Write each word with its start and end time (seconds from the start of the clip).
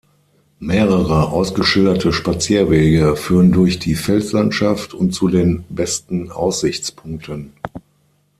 Mehrere 0.57 1.29
ausgeschilderte 1.29 2.11
Spazierwege 2.11 3.15
führen 3.15 3.51
durch 3.51 3.77
die 3.77 3.93
Felslandschaft 3.93 4.95
und 4.95 5.11
zu 5.13 5.27
den 5.27 5.63
besten 5.69 6.31
Aussichtspunkten. 6.31 7.53